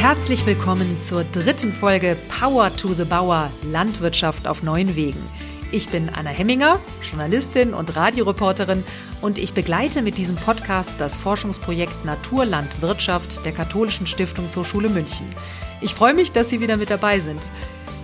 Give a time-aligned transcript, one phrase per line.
[0.00, 5.20] Herzlich willkommen zur dritten Folge Power to the Bauer Landwirtschaft auf neuen Wegen.
[5.72, 8.82] Ich bin Anna Hemminger, Journalistin und Radioreporterin
[9.20, 15.26] und ich begleite mit diesem Podcast das Forschungsprojekt Naturlandwirtschaft der Katholischen Stiftungshochschule München.
[15.82, 17.46] Ich freue mich, dass Sie wieder mit dabei sind.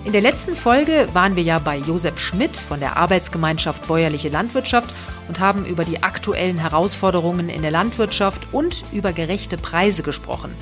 [0.05, 4.95] In der letzten Folge waren wir ja bei Josef Schmidt von der Arbeitsgemeinschaft Bäuerliche Landwirtschaft
[5.29, 10.55] und haben über die aktuellen Herausforderungen in der Landwirtschaft und über gerechte Preise gesprochen.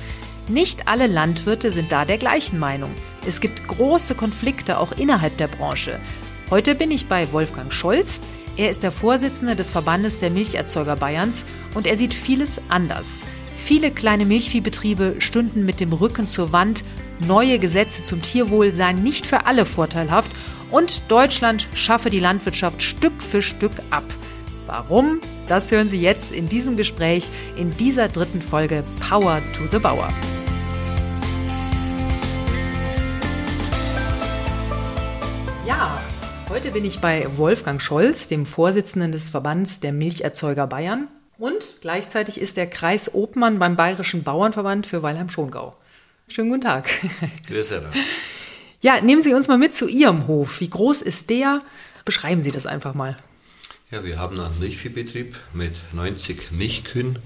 [0.47, 2.91] Nicht alle Landwirte sind da der gleichen Meinung.
[3.27, 5.99] Es gibt große Konflikte auch innerhalb der Branche.
[6.51, 8.21] Heute bin ich bei Wolfgang Scholz.
[8.55, 13.23] Er ist der Vorsitzende des Verbandes der Milcherzeuger Bayerns und er sieht vieles anders.
[13.57, 16.83] Viele kleine Milchviehbetriebe stünden mit dem Rücken zur Wand
[17.25, 20.31] neue Gesetze zum Tierwohl seien nicht für alle vorteilhaft
[20.69, 24.03] und Deutschland schaffe die Landwirtschaft Stück für Stück ab.
[24.67, 25.19] Warum?
[25.47, 30.09] Das hören Sie jetzt in diesem Gespräch in dieser dritten Folge Power to the Bauer.
[35.67, 36.01] Ja,
[36.49, 41.09] heute bin ich bei Wolfgang Scholz, dem Vorsitzenden des Verbands der Milcherzeuger Bayern.
[41.37, 45.75] Und gleichzeitig ist er Kreisobmann beim Bayerischen Bauernverband für Weilheim-Schongau.
[46.27, 46.89] Schönen guten Tag.
[47.47, 47.83] Grüß Herr.
[48.81, 50.59] Ja, nehmen Sie uns mal mit zu Ihrem Hof.
[50.59, 51.61] Wie groß ist der?
[52.03, 53.17] Beschreiben Sie das einfach mal.
[53.91, 57.19] Ja, wir haben einen Milchviehbetrieb mit 90 Milchkühen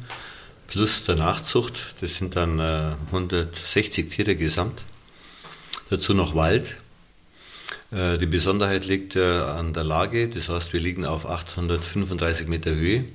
[0.68, 1.96] plus der Nachzucht.
[2.02, 4.82] Das sind dann äh, 160 Tiere gesamt.
[5.90, 6.76] Dazu noch Wald.
[7.94, 10.28] Äh, die Besonderheit liegt äh, an der Lage.
[10.28, 13.06] Das heißt, wir liegen auf 835 Meter Höhe.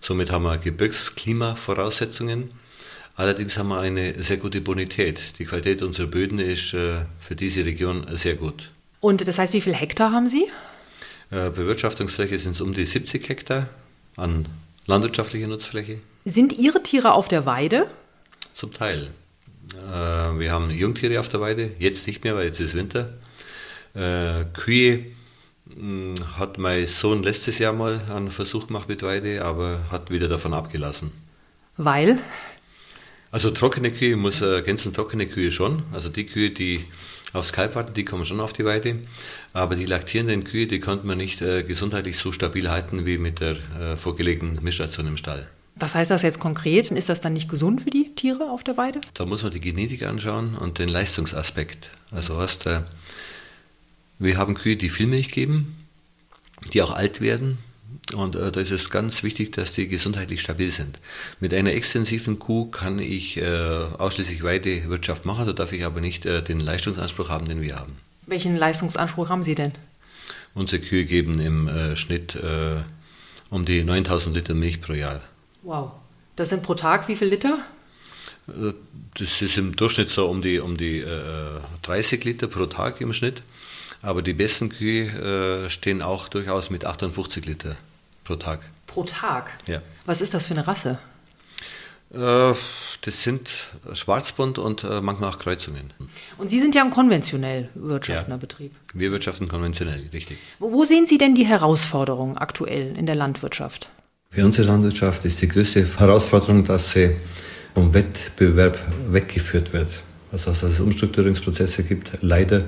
[0.00, 2.50] Somit haben wir Gebirgsklimavoraussetzungen.
[3.14, 5.20] Allerdings haben wir eine sehr gute Bonität.
[5.38, 8.70] Die Qualität unserer Böden ist äh, für diese Region sehr gut.
[8.98, 10.48] Und das heißt, wie viele Hektar haben Sie?
[11.30, 13.68] Äh, Bewirtschaftungsfläche sind es um die 70 Hektar
[14.16, 14.46] an
[14.86, 15.98] landwirtschaftlicher Nutzfläche.
[16.24, 17.88] Sind Ihre Tiere auf der Weide?
[18.52, 19.10] Zum Teil.
[19.72, 23.14] Äh, wir haben Jungtiere auf der Weide, jetzt nicht mehr, weil jetzt ist Winter.
[24.54, 25.06] Kühe
[25.72, 30.26] hm, hat mein Sohn letztes Jahr mal einen Versuch gemacht mit Weide, aber hat wieder
[30.26, 31.12] davon abgelassen.
[31.76, 32.18] Weil?
[33.30, 35.82] Also trockene Kühe muss ergänzen, trockene Kühe schon.
[35.92, 36.84] Also die Kühe, die
[37.34, 38.96] aufs Kalb warten, die kommen schon auf die Weide.
[39.52, 43.40] Aber die laktierenden Kühe, die konnte man nicht äh, gesundheitlich so stabil halten wie mit
[43.40, 45.46] der äh, vorgelegten Mischration im Stall.
[45.76, 46.90] Was heißt das jetzt konkret?
[46.92, 49.00] Ist das dann nicht gesund für die Tiere auf der Weide?
[49.14, 51.90] Da muss man die Genetik anschauen und den Leistungsaspekt.
[52.12, 52.82] Also hast, äh,
[54.18, 55.84] wir haben Kühe, die viel Milch geben,
[56.72, 57.58] die auch alt werden,
[58.12, 60.98] und äh, da ist es ganz wichtig, dass die gesundheitlich stabil sind.
[61.40, 66.26] Mit einer extensiven Kuh kann ich äh, ausschließlich Weidewirtschaft machen, da darf ich aber nicht
[66.26, 67.96] äh, den Leistungsanspruch haben, den wir haben.
[68.26, 69.72] Welchen Leistungsanspruch haben Sie denn?
[70.54, 72.82] Unsere Kühe geben im äh, Schnitt äh,
[73.50, 75.20] um die 9000 Liter Milch pro Jahr.
[75.62, 75.92] Wow.
[76.36, 77.58] Das sind pro Tag wie viel Liter?
[78.48, 78.72] Äh,
[79.18, 81.04] das ist im Durchschnitt so um die, um die
[81.82, 83.42] 30 Liter pro Tag im Schnitt.
[84.02, 87.76] Aber die besten Kühe stehen auch durchaus mit 58 Liter
[88.24, 88.60] pro Tag.
[88.86, 89.50] Pro Tag?
[89.66, 89.80] Ja.
[90.06, 90.98] Was ist das für eine Rasse?
[92.12, 92.54] Äh,
[93.00, 93.50] das sind
[93.92, 95.92] Schwarzbund und äh, manchmal auch Kreuzungen.
[96.38, 98.72] Und Sie sind ja ein konventionell wirtschaftender ja, Betrieb.
[98.94, 100.38] Wir wirtschaften konventionell, richtig.
[100.58, 103.88] Wo sehen Sie denn die Herausforderungen aktuell in der Landwirtschaft?
[104.30, 107.16] Für unsere Landwirtschaft ist die größte Herausforderung, dass sie
[107.74, 109.88] vom Wettbewerb weggeführt wird.
[110.32, 112.62] Also dass es Umstrukturierungsprozesse gibt, leider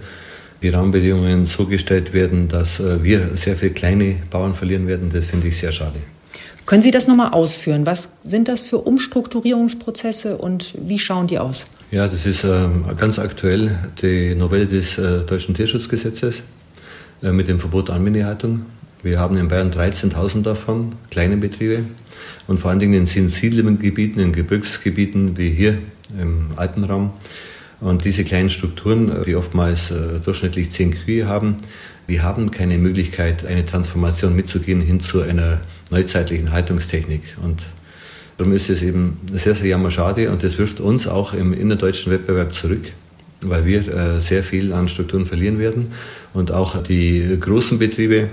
[0.62, 5.10] die Rahmenbedingungen so gestellt werden, dass äh, wir sehr viele kleine Bauern verlieren werden.
[5.12, 5.98] Das finde ich sehr schade.
[6.66, 7.86] Können Sie das nochmal ausführen?
[7.86, 11.68] Was sind das für Umstrukturierungsprozesse und wie schauen die aus?
[11.92, 16.42] Ja, das ist ähm, ganz aktuell die Novelle des äh, Deutschen Tierschutzgesetzes
[17.22, 18.66] äh, mit dem Verbot Anbindehaltung.
[19.04, 21.84] Wir haben in Bayern 13.000 davon, kleine Betriebe.
[22.48, 25.78] Und vor allen Dingen in Siedlungsgebieten, in Gebirgsgebieten wie hier
[26.18, 27.12] im Alpenraum
[27.80, 31.56] und diese kleinen Strukturen, die oftmals äh, durchschnittlich zehn Kühe haben,
[32.08, 37.22] die haben keine Möglichkeit, eine Transformation mitzugehen hin zu einer neuzeitlichen Haltungstechnik.
[37.42, 37.62] Und
[38.38, 42.54] darum ist es eben sehr, sehr jammerschade und das wirft uns auch im innerdeutschen Wettbewerb
[42.54, 42.92] zurück,
[43.42, 45.88] weil wir äh, sehr viel an Strukturen verlieren werden
[46.32, 48.28] und auch die großen Betriebe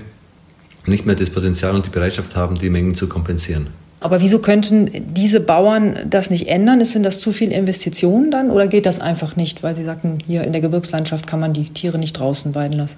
[0.85, 3.67] nicht mehr das Potenzial und die Bereitschaft haben, die Mengen zu kompensieren.
[4.03, 6.83] Aber wieso könnten diese Bauern das nicht ändern?
[6.83, 9.63] Sind das zu viele Investitionen dann oder geht das einfach nicht?
[9.63, 12.97] Weil Sie sagten, hier in der Gebirgslandschaft kann man die Tiere nicht draußen weiden lassen.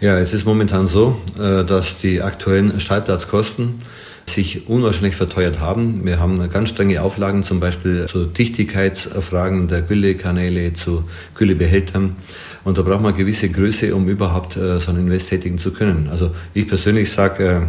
[0.00, 3.80] Ja, es ist momentan so, äh, dass die aktuellen Stallplatzkosten
[4.26, 6.04] sich unwahrscheinlich verteuert haben.
[6.04, 11.04] Wir haben ganz strenge Auflagen, zum Beispiel zu Dichtigkeitsfragen der Güllekanäle, zu
[11.34, 12.16] Güllebehältern.
[12.64, 16.08] Und da braucht man gewisse Größe, um überhaupt äh, so einen Invest tätigen zu können.
[16.10, 17.60] Also ich persönlich sage, äh,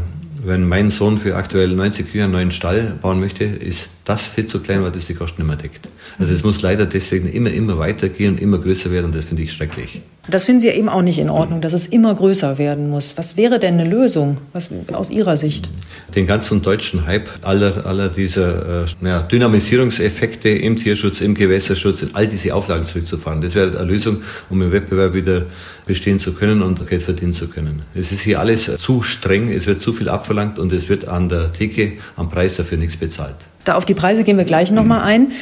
[0.48, 4.46] wenn mein Sohn für aktuell 90 Kühe einen neuen Stall bauen möchte, ist das viel
[4.46, 5.90] zu klein war, das die Kosten immer deckt.
[6.18, 9.44] Also es muss leider deswegen immer, immer weitergehen und immer größer werden und das finde
[9.44, 10.02] ich schrecklich.
[10.30, 13.18] Das finden Sie ja eben auch nicht in Ordnung, dass es immer größer werden muss.
[13.18, 15.70] Was wäre denn eine Lösung was, aus Ihrer Sicht?
[16.16, 22.10] Den ganzen deutschen Hype aller, aller dieser äh, ja, Dynamisierungseffekte im Tierschutz, im Gewässerschutz, in
[22.14, 23.42] all diese Auflagen zurückzufahren.
[23.42, 25.46] Das wäre eine Lösung, um im Wettbewerb wieder
[25.86, 27.82] bestehen zu können und Geld verdienen zu können.
[27.94, 31.30] Es ist hier alles zu streng, es wird zu viel abverlangt und es wird an
[31.30, 33.36] der Theke am Preis dafür nichts bezahlt.
[33.68, 35.34] Da auf die Preise gehen wir gleich nochmal ein.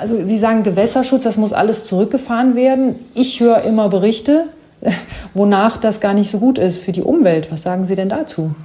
[0.00, 2.96] Also Sie sagen Gewässerschutz, das muss alles zurückgefahren werden.
[3.14, 4.46] Ich höre immer Berichte,
[5.34, 7.52] wonach das gar nicht so gut ist für die Umwelt.
[7.52, 8.56] Was sagen Sie denn dazu?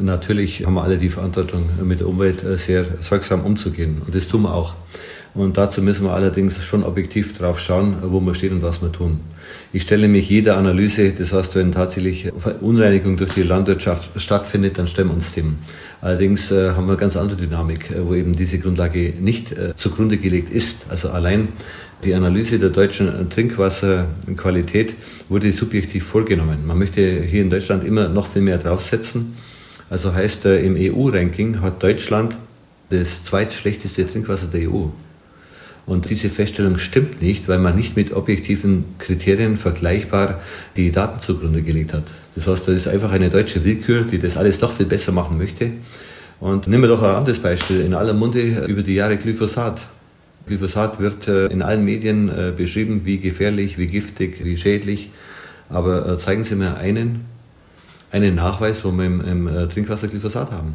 [0.00, 4.02] Natürlich haben wir alle die Verantwortung, mit der Umwelt äh, sehr sorgsam umzugehen.
[4.04, 4.74] Und das tun wir auch.
[5.34, 8.92] Und dazu müssen wir allerdings schon objektiv drauf schauen, wo wir stehen und was wir
[8.92, 9.20] tun.
[9.72, 12.30] Ich stelle mich jeder Analyse, das heißt, wenn tatsächlich
[12.60, 15.56] Unreinigung durch die Landwirtschaft stattfindet, dann stellen wir uns dem.
[16.02, 19.74] Allerdings äh, haben wir eine ganz andere Dynamik, äh, wo eben diese Grundlage nicht äh,
[19.74, 20.90] zugrunde gelegt ist.
[20.90, 21.48] Also allein
[22.04, 24.96] die Analyse der deutschen Trinkwasserqualität
[25.30, 26.66] wurde subjektiv vorgenommen.
[26.66, 29.34] Man möchte hier in Deutschland immer noch viel mehr draufsetzen.
[29.88, 32.36] Also heißt, im EU-Ranking hat Deutschland
[32.90, 34.88] das zweitschlechteste Trinkwasser der EU.
[35.84, 40.40] Und diese Feststellung stimmt nicht, weil man nicht mit objektiven Kriterien vergleichbar
[40.76, 42.04] die Daten zugrunde gelegt hat.
[42.36, 45.38] Das heißt, das ist einfach eine deutsche Willkür, die das alles noch viel besser machen
[45.38, 45.70] möchte.
[46.38, 47.80] Und nehmen wir doch ein anderes Beispiel.
[47.80, 49.80] In aller Munde über die Jahre Glyphosat.
[50.46, 55.10] Glyphosat wird äh, in allen Medien äh, beschrieben, wie gefährlich, wie giftig, wie schädlich.
[55.68, 57.24] Aber äh, zeigen Sie mir einen,
[58.10, 60.74] einen Nachweis, wo wir im, im Trinkwasser Glyphosat haben.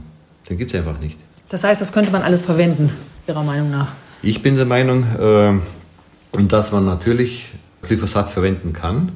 [0.50, 1.18] Den gibt es einfach nicht.
[1.50, 2.92] Das heißt, das könnte man alles verwenden,
[3.27, 3.89] Ihrer Meinung nach?
[4.24, 7.50] Ich bin der Meinung, äh, dass man natürlich
[7.84, 9.12] Glyphosat verwenden kann.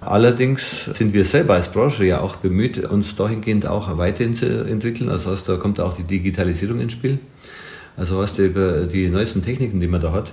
[0.00, 5.10] Allerdings sind wir selber als Branche ja auch bemüht, uns dahingehend auch weiterzuentwickeln.
[5.10, 7.18] Also heißt, da kommt auch die Digitalisierung ins Spiel.
[7.96, 10.32] Also heißt, über die neuesten Techniken, die man da hat,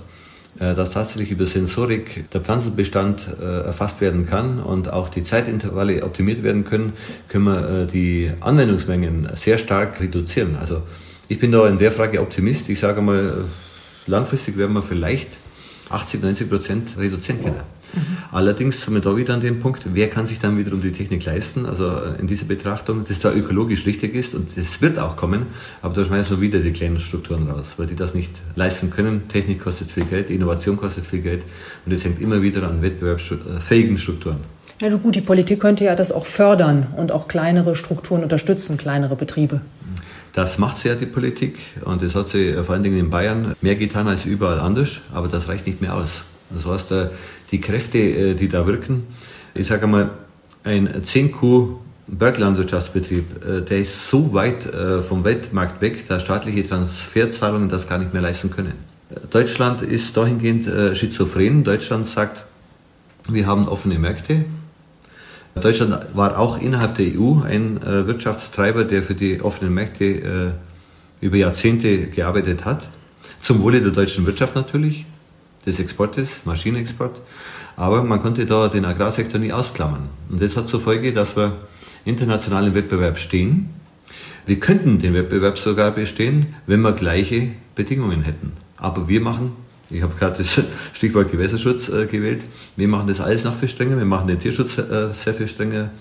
[0.59, 6.03] äh, dass tatsächlich über Sensorik der Pflanzenbestand äh, erfasst werden kann und auch die Zeitintervalle
[6.03, 6.93] optimiert werden können,
[7.27, 10.57] können wir die Anwendungsmengen sehr stark reduzieren.
[10.61, 10.83] Also
[11.27, 12.69] ich bin da in der Frage Optimist.
[12.69, 13.45] Ich sage mal,
[14.07, 15.29] langfristig werden wir vielleicht
[15.89, 17.61] 80, 90 Prozent reduzieren können.
[17.93, 18.17] Mhm.
[18.31, 21.23] Allerdings sind wir da wieder an dem Punkt, wer kann sich dann wiederum die Technik
[21.25, 25.15] leisten, also äh, in dieser Betrachtung, das zwar ökologisch richtig ist und das wird auch
[25.15, 25.47] kommen,
[25.81, 29.27] aber da schmeißen wir wieder die kleinen Strukturen raus, weil die das nicht leisten können.
[29.27, 31.43] Technik kostet viel Geld, Innovation kostet viel Geld
[31.85, 34.37] und es hängt immer wieder an wettbewerbsfähigen Strukturen.
[34.81, 39.15] Ja, gut, die Politik könnte ja das auch fördern und auch kleinere Strukturen unterstützen, kleinere
[39.15, 39.61] Betriebe.
[40.33, 43.75] Das macht ja die Politik und das hat sie vor allen Dingen in Bayern mehr
[43.75, 46.23] getan als überall anders, aber das reicht nicht mehr aus.
[46.49, 47.09] Das heißt, äh,
[47.51, 49.03] die Kräfte, äh, die da wirken,
[49.53, 50.09] ich sage mal,
[50.63, 51.77] ein 10Q
[52.07, 54.63] Berglandwirtschaftsbetrieb, äh, der ist so weit
[55.07, 58.73] vom Weltmarkt weg, dass staatliche Transferzahlungen das gar nicht mehr leisten können.
[59.29, 61.63] Deutschland ist dahingehend schizophren.
[61.63, 62.43] Deutschland sagt,
[63.29, 64.45] wir haben offene Märkte,
[65.61, 70.51] Deutschland war auch innerhalb der EU ein äh, Wirtschaftstreiber, der für die offenen Märkte äh,
[71.25, 72.87] über Jahrzehnte gearbeitet hat.
[73.39, 75.05] Zum Wohle der deutschen Wirtschaft natürlich,
[75.65, 77.21] des Exportes, Maschinenexport.
[77.75, 80.09] Aber man konnte da den Agrarsektor nie ausklammern.
[80.29, 81.57] Und das hat zur Folge, dass wir
[82.05, 83.69] international im Wettbewerb stehen.
[84.45, 88.53] Wir könnten den Wettbewerb sogar bestehen, wenn wir gleiche Bedingungen hätten.
[88.77, 89.53] Aber wir machen
[89.93, 90.61] ich habe gerade das
[90.93, 92.41] Stichwort Gewässerschutz äh, gewählt.
[92.75, 93.97] Wir machen das alles noch viel strenger.
[93.97, 95.91] Wir machen den Tierschutz äh, sehr viel strenger.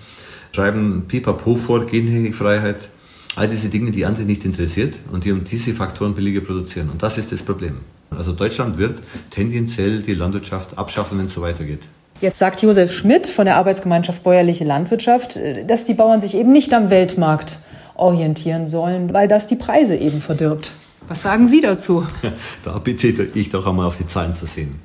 [0.53, 2.89] Schreiben Pipapo vor, Gentechnikfreiheit.
[3.37, 6.91] All diese Dinge, die andere nicht interessiert und die um diese Faktoren billiger produzieren.
[6.91, 7.77] Und das ist das Problem.
[8.11, 11.81] Also Deutschland wird tendenziell die Landwirtschaft abschaffen, wenn es so weitergeht.
[12.21, 16.53] Jetzt sagt Josef Schmidt von der Arbeitsgemeinschaft Bäuerliche Landwirtschaft, äh, dass die Bauern sich eben
[16.53, 17.59] nicht am Weltmarkt
[17.95, 20.73] orientieren sollen, weil das die Preise eben verdirbt.
[21.13, 22.07] Was sagen Sie dazu?
[22.65, 24.77] Da bitte ich doch einmal auf die Zahlen zu sehen.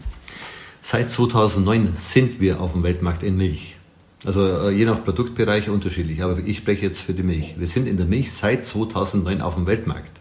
[0.82, 3.78] Seit 2009 sind wir auf dem Weltmarkt in Milch.
[4.26, 7.56] Also äh, je nach Produktbereich unterschiedlich, aber ich spreche jetzt für die Milch.
[7.58, 10.12] Wir sind in der Milch seit 2009 auf dem Weltmarkt.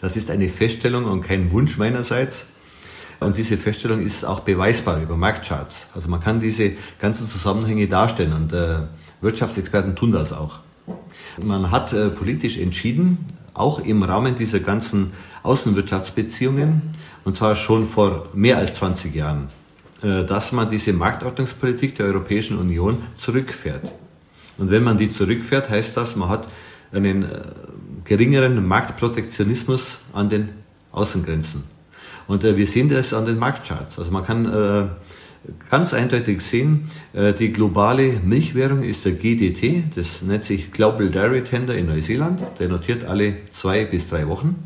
[0.00, 2.46] Das ist eine Feststellung und kein Wunsch meinerseits.
[3.18, 5.88] Und diese Feststellung ist auch beweisbar über Marktcharts.
[5.92, 8.82] Also man kann diese ganzen Zusammenhänge darstellen und äh,
[9.22, 10.60] Wirtschaftsexperten tun das auch.
[11.42, 13.26] Man hat äh, politisch entschieden,
[13.58, 15.12] auch im Rahmen dieser ganzen
[15.42, 16.82] Außenwirtschaftsbeziehungen,
[17.24, 19.48] und zwar schon vor mehr als 20 Jahren,
[20.02, 23.90] äh, dass man diese Marktordnungspolitik der Europäischen Union zurückfährt.
[24.56, 26.48] Und wenn man die zurückfährt, heißt das, man hat
[26.92, 27.40] einen äh,
[28.04, 30.48] geringeren Marktprotektionismus an den
[30.92, 31.64] Außengrenzen.
[32.26, 33.98] Und äh, wir sehen das an den Marktcharts.
[33.98, 34.90] Also man kann
[35.70, 41.42] ganz eindeutig sehen, äh, die globale Milchwährung ist der GDT, das nennt sich Global Dairy
[41.44, 44.56] Tender in Neuseeland, der notiert alle zwei bis drei Wochen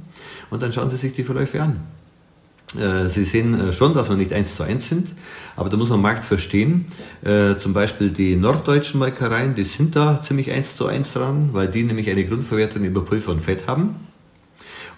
[0.50, 1.81] und dann schauen Sie sich die Verläufe an.
[2.79, 5.09] Äh, Sie sehen äh, schon, dass wir nicht eins zu eins sind,
[5.57, 6.87] aber da muss man Markt verstehen.
[7.59, 11.85] Zum Beispiel die norddeutschen Molkereien, die sind da ziemlich eins zu eins dran, weil die
[11.85, 13.97] nämlich eine Grundverwertung über Pulver und Fett haben.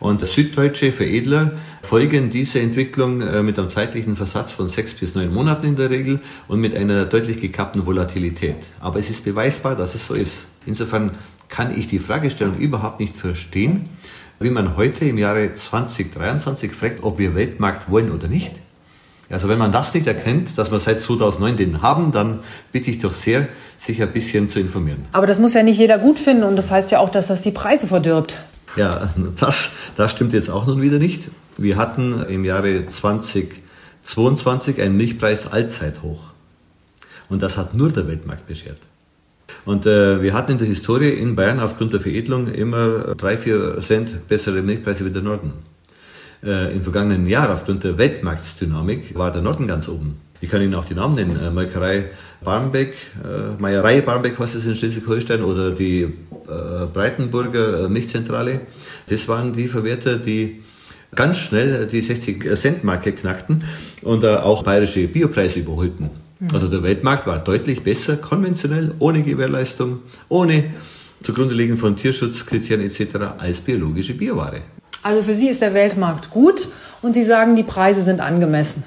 [0.00, 5.32] Und süddeutsche Veredler folgen dieser Entwicklung äh, mit einem zeitlichen Versatz von sechs bis neun
[5.32, 8.56] Monaten in der Regel und mit einer deutlich gekappten Volatilität.
[8.80, 10.44] Aber es ist beweisbar, dass es so ist.
[10.66, 11.12] Insofern
[11.48, 13.88] kann ich die Fragestellung überhaupt nicht verstehen,
[14.40, 18.52] wie man heute im Jahre 2023 fragt, ob wir Weltmarkt wollen oder nicht.
[19.30, 22.40] Also wenn man das nicht erkennt, dass wir seit 2009 den haben, dann
[22.72, 23.48] bitte ich doch sehr,
[23.78, 25.06] sich ein bisschen zu informieren.
[25.12, 27.42] Aber das muss ja nicht jeder gut finden und das heißt ja auch, dass das
[27.42, 28.36] die Preise verdirbt.
[28.76, 31.30] Ja, das, das stimmt jetzt auch nun wieder nicht.
[31.56, 36.20] Wir hatten im Jahre 2022 einen Milchpreis Allzeithoch.
[37.28, 38.78] Und das hat nur der Weltmarkt beschert.
[39.64, 43.80] Und äh, wir hatten in der Historie in Bayern aufgrund der Veredelung immer drei, vier
[43.80, 45.52] Cent bessere Milchpreise wie der Norden.
[46.42, 50.20] Äh, Im vergangenen Jahr aufgrund der Weltmarktdynamik war der Norden ganz oben.
[50.40, 51.38] Ich kann Ihnen auch die Namen nennen.
[51.42, 52.06] Äh, Molkerei
[52.42, 58.60] Barmbek, äh, Meierei Barmbek heißt es in Schleswig-Holstein oder die äh, Breitenburger Milchzentrale.
[59.08, 60.62] Das waren die Verwerter, die
[61.14, 63.62] ganz schnell die 60-Cent-Marke knackten
[64.02, 66.10] und auch bayerische Biopreise überholten.
[66.40, 66.48] Mhm.
[66.52, 70.64] Also der Weltmarkt war deutlich besser, konventionell, ohne Gewährleistung, ohne
[71.22, 73.16] zugrunde liegen von Tierschutzkriterien etc.
[73.38, 74.62] als biologische Bioware.
[75.02, 76.68] Also für Sie ist der Weltmarkt gut
[77.02, 78.84] und Sie sagen, die Preise sind angemessen.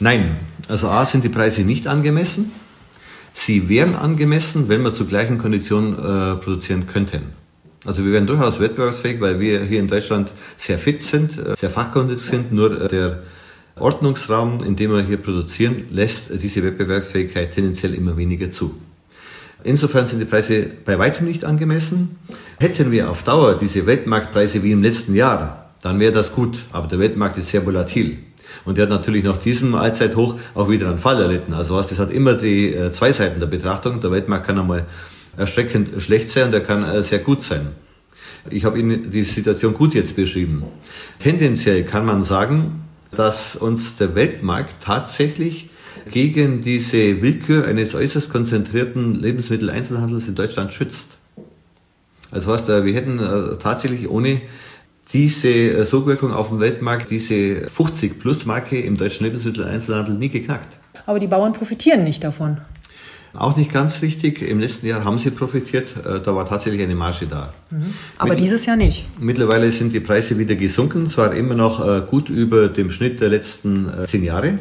[0.00, 0.36] Nein,
[0.68, 2.52] also A sind die Preise nicht angemessen.
[3.34, 7.32] Sie wären angemessen, wenn wir zu gleichen Konditionen äh, produzieren könnten.
[7.84, 11.70] Also wir wären durchaus wettbewerbsfähig, weil wir hier in Deutschland sehr fit sind, äh, sehr
[11.70, 12.52] fachkundig sind.
[12.52, 13.22] Nur äh, der
[13.76, 18.74] Ordnungsraum, in dem wir hier produzieren, lässt diese Wettbewerbsfähigkeit tendenziell immer weniger zu.
[19.64, 22.16] Insofern sind die Preise bei weitem nicht angemessen.
[22.60, 26.58] Hätten wir auf Dauer diese Weltmarktpreise wie im letzten Jahr, dann wäre das gut.
[26.70, 28.18] Aber der Weltmarkt ist sehr volatil.
[28.64, 31.52] Und der hat natürlich nach diesem Allzeithoch auch wieder einen Fall erlitten.
[31.52, 34.00] Also was, das hat immer die äh, zwei Seiten der Betrachtung.
[34.00, 34.86] Der Weltmarkt kann einmal
[35.36, 37.68] erschreckend schlecht sein und der kann äh, sehr gut sein.
[38.50, 40.64] Ich habe Ihnen die Situation gut jetzt beschrieben.
[41.18, 45.70] Tendenziell kann man sagen, dass uns der Weltmarkt tatsächlich
[46.10, 51.08] gegen diese Willkür eines äußerst konzentrierten Lebensmitteleinzelhandels in Deutschland schützt.
[52.30, 54.42] Also was, wir hätten äh, tatsächlich ohne
[55.14, 60.76] diese äh, Sogwirkung auf dem Weltmarkt, diese 50-Plus-Marke im deutschen Lebensmitteleinzelhandel nie geknackt.
[61.06, 62.58] Aber die Bauern profitieren nicht davon.
[63.32, 64.42] Auch nicht ganz wichtig.
[64.42, 65.88] Im letzten Jahr haben sie profitiert.
[65.96, 67.52] Äh, da war tatsächlich eine Marge da.
[67.70, 67.94] Mhm.
[68.18, 69.06] Aber Mittl dieses Jahr nicht.
[69.20, 71.08] Mittlerweile sind die Preise wieder gesunken.
[71.08, 74.58] Zwar immer noch äh, gut über dem Schnitt der letzten zehn Jahre.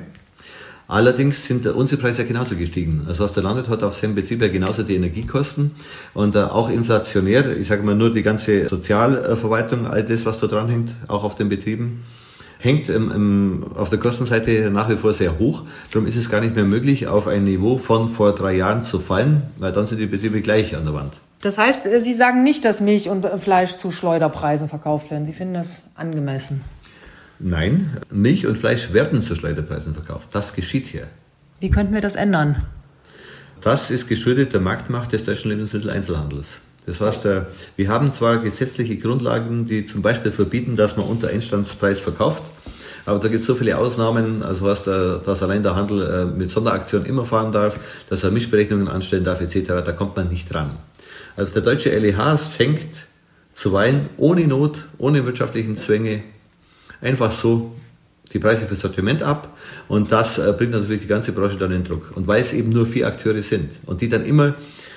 [0.87, 3.05] Allerdings sind unsere Preise ja genauso gestiegen.
[3.07, 5.71] Also was der Landet hat auf seinem Betrieb ja genauso die Energiekosten
[6.13, 10.47] und äh, auch inflationär, ich sage mal nur die ganze Sozialverwaltung, all das, was da
[10.47, 12.03] dran hängt, auch auf den Betrieben,
[12.59, 15.63] hängt im, im, auf der Kostenseite nach wie vor sehr hoch.
[15.91, 18.99] Darum ist es gar nicht mehr möglich, auf ein Niveau von vor drei Jahren zu
[18.99, 21.13] fallen, weil dann sind die Betriebe gleich an der Wand.
[21.41, 25.25] Das heißt, Sie sagen nicht, dass Milch und Fleisch zu Schleuderpreisen verkauft werden.
[25.25, 26.61] Sie finden das angemessen.
[27.45, 30.29] Nein, Milch und Fleisch werden zu Schleuderpreisen verkauft.
[30.31, 31.07] Das geschieht hier.
[31.59, 32.63] Wie könnten wir das ändern?
[33.59, 36.61] Das ist geschuldet der Marktmacht des deutschen Lebensmitteleinzelhandels.
[36.85, 37.41] Das heißt, äh,
[37.75, 42.43] wir haben zwar gesetzliche Grundlagen, die zum Beispiel verbieten, dass man unter Einstandspreis verkauft,
[43.05, 46.25] aber da gibt es so viele Ausnahmen, also heißt, äh, dass allein der Handel äh,
[46.25, 47.77] mit Sonderaktionen immer fahren darf,
[48.09, 50.77] dass er Mischberechnungen anstellen darf etc., da kommt man nicht dran.
[51.35, 52.95] Also der deutsche LEH senkt
[53.51, 56.23] zuweilen ohne Not, ohne wirtschaftlichen Zwänge
[57.03, 57.71] einfach so
[58.31, 59.55] die Preise fürs Sortiment ab
[59.87, 62.11] und das äh, bringt natürlich die ganze Branche dann in Druck.
[62.15, 64.55] Und weil es eben nur vier Akteure sind und die dann immer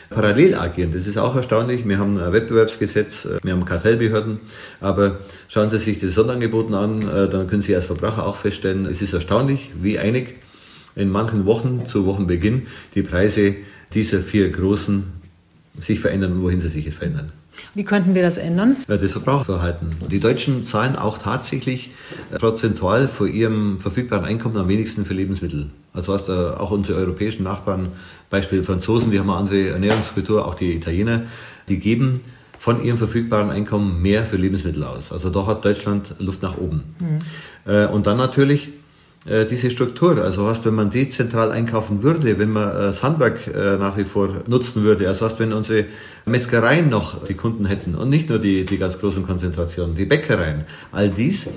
[0.08, 1.86] parallel agieren, das ist auch erstaunlich.
[1.86, 4.40] Wir haben ein Wettbewerbsgesetz, äh, wir haben Kartellbehörden,
[4.80, 8.86] aber schauen Sie sich das Sonderangeboten an, äh, dann können Sie als Verbraucher auch feststellen,
[8.86, 10.36] es ist erstaunlich, wie einig
[10.94, 13.56] in manchen Wochen zu Wochenbeginn die Preise
[13.92, 15.04] dieser vier großen
[15.78, 17.32] sich verändern und wohin sie sich verändern.
[17.74, 18.76] Wie könnten wir das ändern?
[18.88, 19.96] Das Verbraucherverhalten.
[20.10, 21.90] Die Deutschen zahlen auch tatsächlich
[22.32, 25.70] äh, prozentual vor ihrem verfügbaren Einkommen am wenigsten für Lebensmittel.
[25.92, 27.88] Also was da auch unsere europäischen Nachbarn,
[28.30, 31.22] Beispiel Franzosen, die haben eine andere Ernährungskultur, auch die Italiener,
[31.68, 32.20] die geben
[32.58, 35.12] von ihrem verfügbaren Einkommen mehr für Lebensmittel aus.
[35.12, 36.96] Also da hat Deutschland Luft nach oben.
[36.98, 37.88] Mhm.
[37.92, 38.70] Und dann natürlich äh,
[39.50, 40.18] diese Struktur.
[40.18, 44.42] Also was, wenn man dezentral einkaufen würde, wenn man das Handwerk äh, nach wie vor
[44.46, 45.86] nutzen würde, also was, wenn unsere
[46.24, 50.64] Metzgereien noch die Kunden hätten und nicht nur die, die ganz großen Konzentrationen, die Bäckereien,
[50.92, 51.48] all dies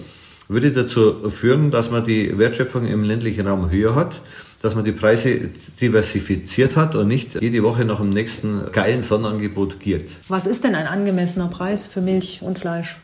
[0.47, 4.19] würde dazu führen, dass man die Wertschöpfung im ländlichen Raum höher hat
[4.61, 5.49] dass man die Preise
[5.79, 10.09] diversifiziert hat und nicht jede Woche nach dem nächsten geilen Sonnenangebot giert.
[10.27, 12.97] Was ist denn ein angemessener Preis für Milch und Fleisch?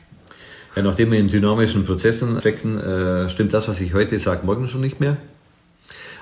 [0.75, 4.67] Ja, nachdem wir in dynamischen Prozessen stecken, äh, stimmt das, was ich heute sage, morgen
[4.67, 5.15] schon nicht mehr.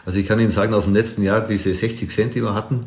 [0.06, 2.86] Also ich kann Ihnen sagen, aus dem letzten Jahr, diese 60 Cent, die wir hatten,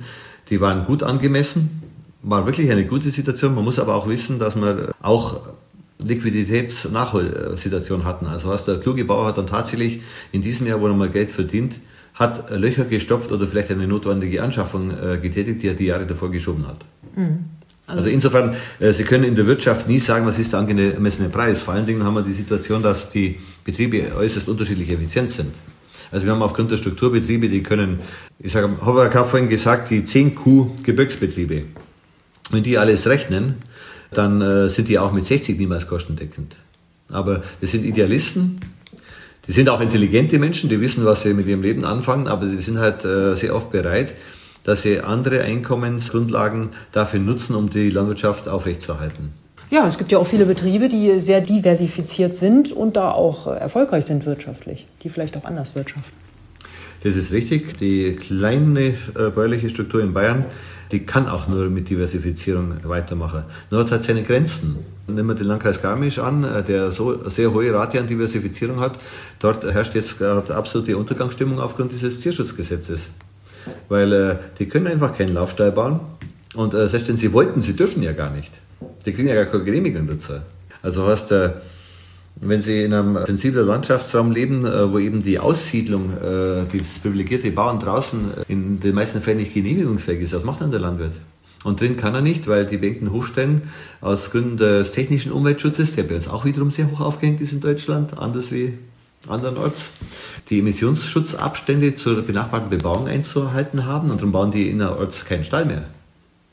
[0.49, 1.83] die waren gut angemessen,
[2.23, 3.53] war wirklich eine gute Situation.
[3.55, 5.41] Man muss aber auch wissen, dass wir auch
[5.99, 8.27] Liquiditätsnachholsituation hatten.
[8.27, 11.33] Also was der kluge Bauer hat dann tatsächlich in diesem Jahr, wo er mal Geld
[11.33, 11.75] verdient,
[12.15, 16.31] hat Löcher gestopft oder vielleicht eine notwendige Anschaffung äh, getätigt, die er die Jahre davor
[16.31, 16.85] geschoben hat.
[17.15, 17.45] Mhm.
[17.87, 21.29] Also, also, insofern, äh, Sie können in der Wirtschaft nie sagen, was ist der angemessene
[21.29, 21.63] Preis.
[21.63, 25.53] Vor allen Dingen haben wir die Situation, dass die Betriebe äußerst unterschiedlich effizient sind.
[26.11, 28.01] Also wir haben aufgrund der Strukturbetriebe, die können,
[28.39, 31.63] ich sage, habe ich vorhin gesagt, die 10 Kuh Gebirgsbetriebe,
[32.51, 33.57] wenn die alles rechnen,
[34.13, 36.57] dann äh, sind die auch mit 60 niemals kostendeckend.
[37.09, 38.61] Aber das sind Idealisten,
[39.47, 42.59] die sind auch intelligente Menschen, die wissen, was sie mit ihrem Leben anfangen, aber die
[42.59, 44.15] sind halt äh, sehr oft bereit,
[44.67, 49.33] dass sie andere Einkommensgrundlagen dafür nutzen, um die Landwirtschaft aufrechtzuerhalten.
[49.71, 54.05] Ja, es gibt ja auch viele Betriebe, die sehr diversifiziert sind und da auch erfolgreich
[54.05, 56.13] sind wirtschaftlich, die vielleicht auch anders wirtschaften.
[57.05, 57.79] Das ist richtig.
[57.79, 60.47] Die kleine äh, bäuerliche Struktur in Bayern,
[60.91, 63.45] die kann auch nur mit Diversifizierung weitermachen.
[63.71, 64.79] Nur hat es halt seine Grenzen.
[65.07, 68.99] Nehmen wir den Landkreis Garmisch an, äh, der so sehr hohe Rate an Diversifizierung hat.
[69.39, 73.01] Dort herrscht jetzt gerade absolute Untergangsstimmung aufgrund dieses Tierschutzgesetzes.
[73.89, 76.01] Weil äh, die können einfach keinen Laufstall bauen.
[76.55, 78.53] Und äh, selbst wenn sie wollten, sie dürfen ja gar nicht.
[79.05, 80.35] Die kriegen ja gar keine Genehmigung dazu.
[80.83, 81.51] Also heißt, äh,
[82.41, 87.51] wenn Sie in einem sensiblen Landschaftsraum leben, äh, wo eben die Aussiedlung, äh, das privilegierte
[87.51, 91.15] Bauern draußen in den meisten Fällen nicht genehmigungsfähig ist, was macht dann der Landwirt?
[91.65, 93.63] Und drin kann er nicht, weil die Bänken hochstellen
[94.01, 97.61] aus Gründen des technischen Umweltschutzes, der bei uns auch wiederum sehr hoch aufgehängt ist in
[97.61, 98.75] Deutschland, anders wie
[99.29, 99.91] andernorts,
[100.51, 105.85] die Emissionsschutzabstände zur benachbarten Bebauung einzuhalten haben und darum bauen die innerorts keinen Stall mehr.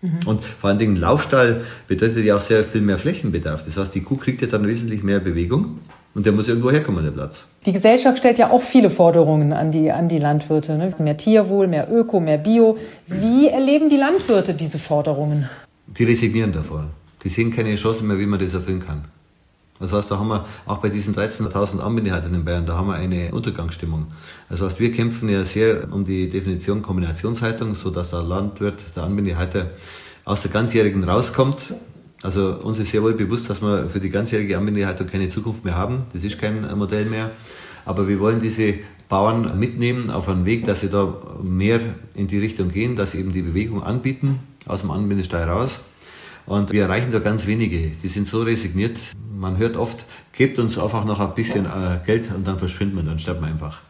[0.01, 0.19] Mhm.
[0.25, 3.63] Und vor allen Dingen Laufstall bedeutet ja auch sehr viel mehr Flächenbedarf.
[3.65, 5.79] Das heißt, die Kuh kriegt ja dann wesentlich mehr Bewegung
[6.13, 7.45] und der muss irgendwo herkommen, der Platz.
[7.65, 10.77] Die Gesellschaft stellt ja auch viele Forderungen an die, an die Landwirte.
[10.77, 10.93] Ne?
[10.99, 12.77] Mehr Tierwohl, mehr Öko, mehr Bio.
[13.07, 15.49] Wie erleben die Landwirte diese Forderungen?
[15.87, 16.85] Die resignieren davor.
[17.23, 19.05] Die sehen keine Chance mehr, wie man das erfüllen kann.
[19.83, 22.95] Das heißt, da haben wir auch bei diesen 13.000 Anbindehaltern in Bayern, da haben wir
[22.95, 24.07] eine Untergangsstimmung.
[24.49, 29.03] Das heißt, wir kämpfen ja sehr um die Definition Kombinationshaltung, so dass der Landwirt, der
[29.03, 29.71] Anbindehalter
[30.23, 31.73] aus der ganzjährigen rauskommt.
[32.21, 35.75] Also uns ist sehr wohl bewusst, dass wir für die ganzjährige Anbindehaltung keine Zukunft mehr
[35.75, 36.03] haben.
[36.13, 37.31] Das ist kein Modell mehr.
[37.83, 38.75] Aber wir wollen diese
[39.09, 41.81] Bauern mitnehmen auf einen Weg, dass sie da mehr
[42.15, 45.81] in die Richtung gehen, dass sie eben die Bewegung anbieten, aus dem Anbindestall raus.
[46.45, 47.91] Und wir erreichen da ganz wenige.
[48.03, 48.97] Die sind so resigniert.
[49.33, 53.03] Man hört oft, gebt uns einfach noch ein bisschen äh, Geld und dann verschwinden wir,
[53.03, 53.81] dann sterben wir einfach.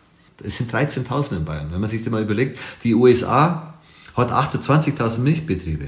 [0.44, 1.70] Es sind 13.000 in Bayern.
[1.72, 3.74] Wenn man sich das mal überlegt, die USA
[4.16, 5.88] hat 28.000 Milchbetriebe.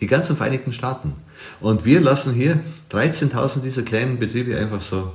[0.00, 1.14] Die ganzen Vereinigten Staaten.
[1.60, 5.12] Und wir lassen hier 13.000 dieser kleinen Betriebe einfach so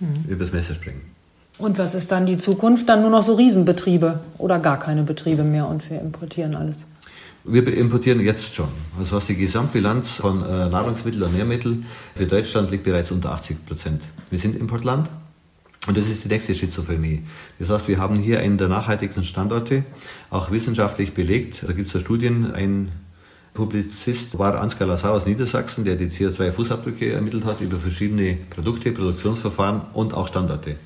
[0.00, 0.24] mhm.
[0.28, 1.02] übers Messer springen.
[1.58, 2.88] Und was ist dann die Zukunft?
[2.88, 6.86] Dann nur noch so Riesenbetriebe oder gar keine Betriebe mehr und wir importieren alles?
[7.44, 8.68] Wir importieren jetzt schon.
[8.98, 13.64] Also was die Gesamtbilanz von äh, Nahrungsmitteln und Nährmitteln für Deutschland liegt bereits unter 80
[13.64, 14.02] Prozent.
[14.30, 15.08] Wir sind Importland
[15.86, 17.22] und das ist die nächste Schizophrenie.
[17.58, 19.84] Das heißt, wir haben hier einen der nachhaltigsten Standorte,
[20.30, 21.62] auch wissenschaftlich belegt.
[21.66, 22.90] Da gibt es ja Studien, ein
[23.54, 29.80] Publizist war Ansgar Lassau aus Niedersachsen, der die CO2-Fußabdrücke ermittelt hat über verschiedene Produkte, Produktionsverfahren
[29.94, 30.76] und auch Standorte.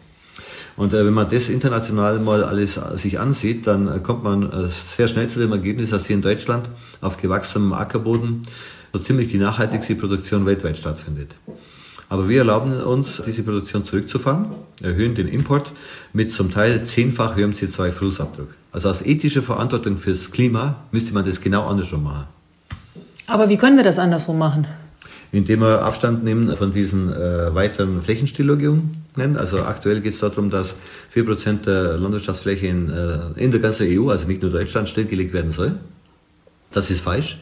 [0.77, 4.69] Und äh, wenn man das international mal alles sich ansieht, dann äh, kommt man äh,
[4.97, 6.69] sehr schnell zu dem Ergebnis, dass hier in Deutschland
[7.01, 8.43] auf gewachsenem Ackerboden
[8.93, 11.31] so ziemlich die nachhaltigste Produktion weltweit stattfindet.
[12.09, 14.47] Aber wir erlauben uns, diese Produktion zurückzufahren,
[14.83, 15.73] erhöhen den Import
[16.13, 18.49] mit zum Teil zehnfach höherem CO2-Fußabdruck.
[18.71, 22.27] Also aus ethischer Verantwortung fürs Klima müsste man das genau andersrum machen.
[23.27, 24.67] Aber wie können wir das andersrum machen?
[25.31, 29.37] Indem wir Abstand nehmen von diesen äh, weiteren Flächenstilllegungen nennen.
[29.37, 30.75] Also aktuell geht es darum, dass
[31.15, 35.53] 4% der Landwirtschaftsfläche in, äh, in der ganzen EU, also nicht nur Deutschland, stillgelegt werden
[35.53, 35.79] soll.
[36.71, 37.39] Das ist falsch.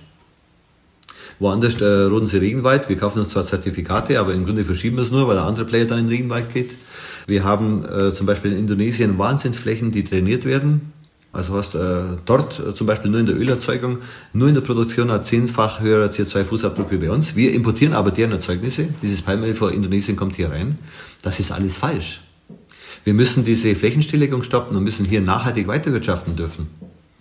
[1.38, 2.88] Woanders äh, roden sie Regenwald.
[2.88, 5.64] Wir kaufen uns zwar Zertifikate, aber im Grunde verschieben wir es nur, weil der andere
[5.64, 6.72] Player dann in den Regenwald geht.
[7.26, 10.92] Wir haben äh, zum Beispiel in Indonesien Wahnsinnsflächen, die trainiert werden.
[11.32, 13.98] Also hast äh, dort äh, zum Beispiel nur in der Ölerzeugung,
[14.32, 17.36] nur in der Produktion ein zehnfach höherer CO2-Fußabdruck wie bei uns.
[17.36, 18.88] Wir importieren aber deren Erzeugnisse.
[19.00, 20.78] Dieses Palmöl von Indonesien kommt hier rein.
[21.22, 22.20] Das ist alles falsch.
[23.04, 26.68] Wir müssen diese Flächenstilllegung stoppen und müssen hier nachhaltig weiterwirtschaften dürfen.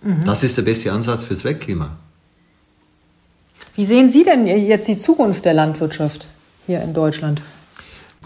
[0.02, 0.24] Mhm.
[0.24, 1.96] Das ist der beste Ansatz fürs Weltklima.
[3.76, 6.26] Wie sehen Sie denn jetzt die Zukunft der Landwirtschaft
[6.66, 7.42] hier in Deutschland?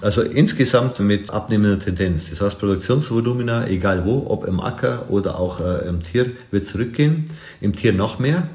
[0.05, 2.29] Also insgesamt mit abnehmender Tendenz.
[2.29, 7.25] Das heißt, Produktionsvolumina, egal wo, ob im Acker oder auch äh, im Tier, wird zurückgehen.
[7.63, 8.49] Im Tier noch mehr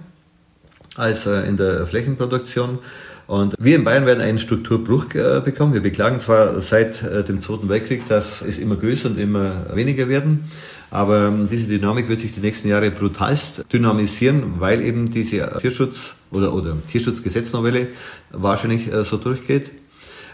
[0.95, 2.77] als äh, in der Flächenproduktion.
[3.25, 5.73] Und wir in Bayern werden einen Strukturbruch äh, bekommen.
[5.73, 10.07] Wir beklagen zwar seit äh, dem Zweiten Weltkrieg, dass es immer größer und immer weniger
[10.07, 10.51] werden.
[10.91, 16.13] Aber ähm, diese Dynamik wird sich die nächsten Jahre brutalst dynamisieren, weil eben diese Tierschutz-
[16.29, 17.87] oder, oder Tierschutzgesetznovelle
[18.29, 19.71] wahrscheinlich äh, so durchgeht.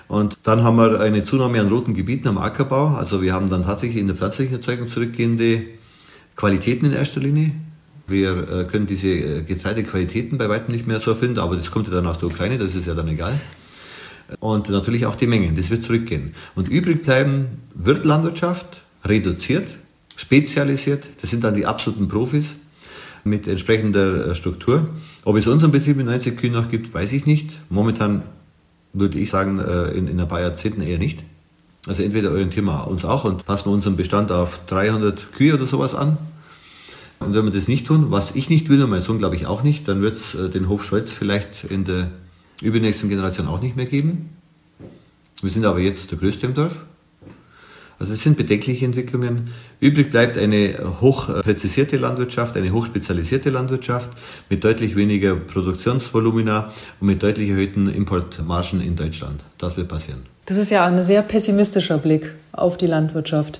[0.07, 2.89] Und dann haben wir eine Zunahme an roten Gebieten am Ackerbau.
[2.89, 5.63] Also wir haben dann tatsächlich in der pflanzlichen Erzeugung zurückgehende
[6.35, 7.51] Qualitäten in erster Linie.
[8.07, 11.87] Wir äh, können diese äh, Getreidequalitäten bei weitem nicht mehr so erfinden, aber das kommt
[11.87, 13.33] ja dann aus der Ukraine, das ist ja dann egal.
[14.39, 16.33] Und natürlich auch die Mengen, das wird zurückgehen.
[16.53, 19.67] Und übrig bleiben wird Landwirtschaft, reduziert,
[20.15, 22.55] spezialisiert, das sind dann die absoluten Profis
[23.23, 24.89] mit entsprechender äh, Struktur.
[25.23, 27.49] Ob es unseren Betrieb mit 90 Kühen noch gibt, weiß ich nicht.
[27.69, 28.21] Momentan
[28.97, 31.19] würde ich sagen, in, in ein paar Jahrzehnten eher nicht.
[31.87, 35.93] Also entweder orientieren wir uns auch und passen unseren Bestand auf 300 Kühe oder sowas
[35.93, 36.17] an
[37.19, 39.45] und wenn wir das nicht tun, was ich nicht will und mein Sohn glaube ich
[39.45, 42.11] auch nicht, dann wird es äh, den Hof Scholz vielleicht in der
[42.61, 44.29] übernächsten Generation auch nicht mehr geben.
[45.41, 46.85] Wir sind aber jetzt der Größte im Dorf.
[47.99, 49.51] Also es sind bedenkliche Entwicklungen.
[49.79, 54.09] Übrig bleibt eine hochpräzisierte Landwirtschaft, eine hochspezialisierte Landwirtschaft
[54.49, 59.41] mit deutlich weniger Produktionsvolumina und mit deutlich erhöhten Importmargen in Deutschland.
[59.57, 60.25] Das wird passieren.
[60.45, 63.59] Das ist ja ein sehr pessimistischer Blick auf die Landwirtschaft.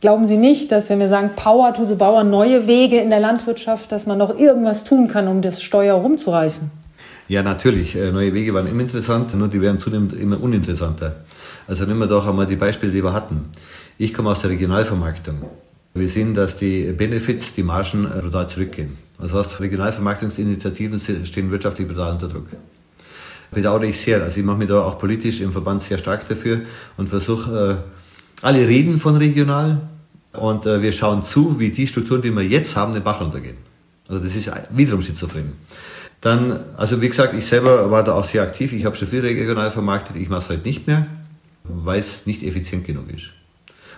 [0.00, 3.20] Glauben Sie nicht, dass wenn wir sagen Power to the Bauer, neue Wege in der
[3.20, 6.81] Landwirtschaft, dass man noch irgendwas tun kann, um das Steuer rumzureißen?
[7.32, 7.96] Ja, natürlich.
[7.96, 11.24] Äh, neue Wege waren immer interessant, nur die werden zunehmend immer uninteressanter.
[11.66, 13.46] Also nehmen wir doch einmal die Beispiele, die wir hatten.
[13.96, 15.42] Ich komme aus der Regionalvermarktung.
[15.94, 18.90] Wir sehen, dass die Benefits, die Margen äh, brutal zurückgehen.
[19.18, 22.48] Das heißt, Regionalvermarktungsinitiativen stehen wirtschaftlich brutal unter Druck.
[23.50, 24.22] Bedauere ich sehr.
[24.22, 26.60] Also ich mache mich da auch politisch im Verband sehr stark dafür
[26.98, 29.80] und versuche, äh, alle reden von regional,
[30.34, 33.56] und wir schauen zu, wie die Strukturen, die wir jetzt haben, den Bach runtergehen.
[34.08, 35.52] Also das ist wiederum schizophren.
[36.22, 38.72] Dann, also wie gesagt, ich selber war da auch sehr aktiv.
[38.72, 40.16] Ich habe schon viel regional vermarktet.
[40.16, 41.06] Ich mache es heute nicht mehr,
[41.64, 43.30] weil es nicht effizient genug ist.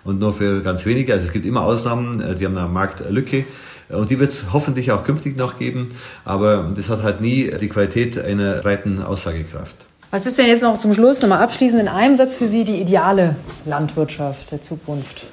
[0.05, 1.13] Und nur für ganz wenige.
[1.13, 3.45] Also es gibt immer Ausnahmen, äh, die haben eine Marktlücke.
[3.91, 5.89] Und die wird es hoffentlich auch künftig noch geben.
[6.25, 9.77] Aber das hat halt nie die Qualität einer breiten Aussagekraft.
[10.11, 12.81] Was ist denn jetzt noch zum Schluss, nochmal abschließend in einem Satz für Sie die
[12.81, 15.25] ideale Landwirtschaft der Zukunft?